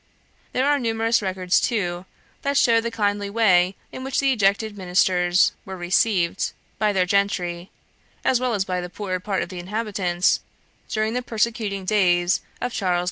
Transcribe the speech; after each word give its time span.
There 0.51 0.67
are 0.67 0.79
numerous 0.79 1.21
records, 1.21 1.61
too, 1.61 2.07
that 2.41 2.57
show 2.57 2.81
the 2.81 2.89
kindly 2.89 3.29
way 3.29 3.75
in 3.91 4.03
which 4.03 4.19
the 4.19 4.31
ejected 4.33 4.75
ministers 4.75 5.51
were 5.63 5.77
received 5.77 6.53
by 6.79 6.91
the 6.91 7.05
gentry, 7.05 7.69
as 8.25 8.39
well 8.39 8.55
as 8.55 8.65
by 8.65 8.81
the 8.81 8.89
poorer 8.89 9.19
part 9.19 9.43
of 9.43 9.49
the 9.49 9.59
inhabitants, 9.59 10.39
during 10.89 11.13
the 11.13 11.21
persecuting 11.21 11.85
days 11.85 12.41
of 12.59 12.73
Charles 12.73 12.97
II. 12.99 12.99